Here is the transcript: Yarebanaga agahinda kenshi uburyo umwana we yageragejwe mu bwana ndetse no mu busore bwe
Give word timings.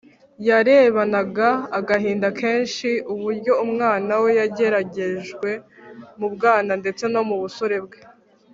Yarebanaga 0.47 1.49
agahinda 1.79 2.27
kenshi 2.39 2.89
uburyo 3.13 3.53
umwana 3.65 4.11
we 4.23 4.29
yageragejwe 4.39 5.49
mu 6.19 6.27
bwana 6.33 6.71
ndetse 6.81 7.03
no 7.13 7.21
mu 7.29 7.35
busore 7.43 7.77
bwe 7.85 7.99